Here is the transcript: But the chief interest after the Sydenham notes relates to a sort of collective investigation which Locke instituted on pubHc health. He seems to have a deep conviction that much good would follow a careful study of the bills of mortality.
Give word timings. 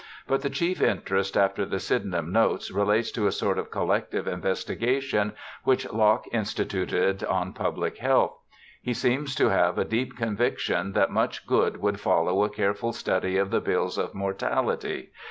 But 0.25 0.41
the 0.41 0.49
chief 0.49 0.81
interest 0.81 1.37
after 1.37 1.63
the 1.63 1.79
Sydenham 1.79 2.31
notes 2.31 2.71
relates 2.71 3.11
to 3.11 3.27
a 3.27 3.31
sort 3.31 3.59
of 3.59 3.69
collective 3.69 4.27
investigation 4.27 5.33
which 5.63 5.87
Locke 5.93 6.25
instituted 6.31 7.23
on 7.23 7.53
pubHc 7.53 7.97
health. 7.99 8.35
He 8.81 8.95
seems 8.95 9.35
to 9.35 9.49
have 9.49 9.77
a 9.77 9.85
deep 9.85 10.17
conviction 10.17 10.93
that 10.93 11.11
much 11.11 11.45
good 11.45 11.77
would 11.83 11.99
follow 11.99 12.43
a 12.43 12.49
careful 12.49 12.93
study 12.93 13.37
of 13.37 13.51
the 13.51 13.61
bills 13.61 13.99
of 13.99 14.15
mortality. 14.15 15.11